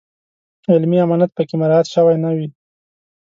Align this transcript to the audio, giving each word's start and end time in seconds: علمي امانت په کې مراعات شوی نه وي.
علمي 0.71 0.97
امانت 1.05 1.31
په 1.37 1.43
کې 1.47 1.55
مراعات 1.61 1.87
شوی 1.93 2.15
نه 2.23 2.29
وي. 2.37 2.47